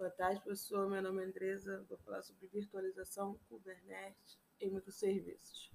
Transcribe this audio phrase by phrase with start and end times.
[0.00, 0.88] Boa tarde, professor.
[0.88, 1.84] Meu nome é Andresa.
[1.86, 5.70] Vou falar sobre virtualização, Kubernetes e microserviços.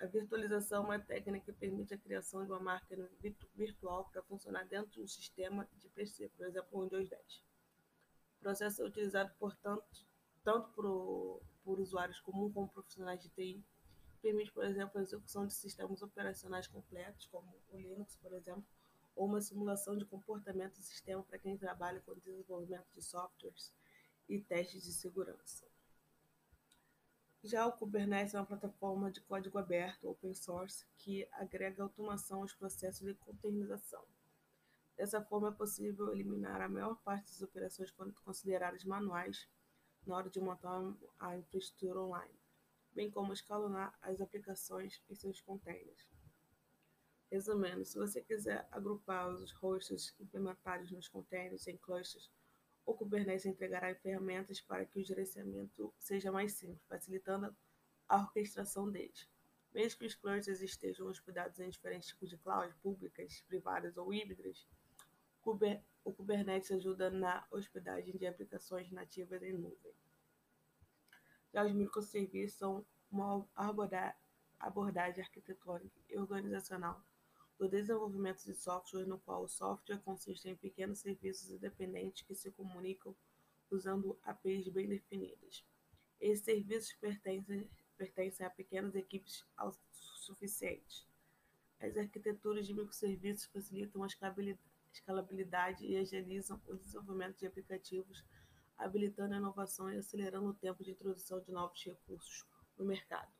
[0.00, 3.08] A virtualização é uma técnica que permite a criação de uma máquina
[3.54, 7.22] virtual para funcionar dentro de um sistema de PC, por exemplo, o Windows 10.
[8.36, 10.04] O processo é utilizado, portanto,
[10.42, 13.64] tanto por, por usuários comuns como profissionais de TI.
[14.20, 18.66] Permite, por exemplo, a execução de sistemas operacionais completos, como o Linux, por exemplo,
[19.14, 23.72] ou uma simulação de comportamento do sistema para quem trabalha com desenvolvimento de softwares
[24.28, 25.66] e testes de segurança.
[27.42, 32.52] Já o Kubernetes é uma plataforma de código aberto, open source, que agrega automação aos
[32.52, 34.04] processos de containerização.
[34.94, 37.90] Dessa forma, é possível eliminar a maior parte das operações
[38.22, 39.48] consideradas manuais
[40.06, 40.78] na hora de montar
[41.18, 42.38] a infraestrutura online,
[42.92, 46.06] bem como escalonar as aplicações em seus containers.
[47.30, 52.28] Resumindo, se você quiser agrupar os hosts implementados nos containers em clusters,
[52.84, 57.54] o Kubernetes entregará ferramentas para que o gerenciamento seja mais simples, facilitando
[58.08, 59.28] a orquestração deles.
[59.72, 64.66] Mesmo que os clusters estejam hospedados em diferentes tipos de cloud, públicas, privadas ou híbridas,
[66.04, 69.94] o Kubernetes ajuda na hospedagem de aplicações nativas em nuvem.
[71.52, 73.46] Já os microserviços são uma
[74.58, 77.00] abordagem arquitetônica e organizacional
[77.60, 82.50] do desenvolvimento de software, no qual o software consiste em pequenos serviços independentes que se
[82.50, 83.14] comunicam
[83.70, 85.62] usando APIs bem definidas.
[86.18, 89.44] Esses serviços pertencem, pertencem a pequenas equipes
[90.24, 91.06] suficientes.
[91.78, 98.24] As arquiteturas de microserviços facilitam a escalabilidade e agilizam o desenvolvimento de aplicativos,
[98.78, 102.46] habilitando a inovação e acelerando o tempo de introdução de novos recursos
[102.78, 103.30] no mercado.